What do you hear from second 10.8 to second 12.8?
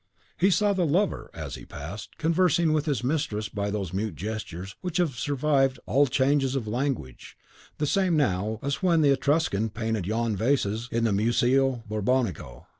in the Museo Borbonico.